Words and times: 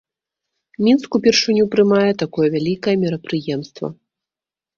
Мінск 0.87 1.17
упершыню 1.19 1.65
прымае 1.73 2.11
такое 2.23 2.47
вялікае 2.57 2.95
мерапрыемства. 3.03 3.87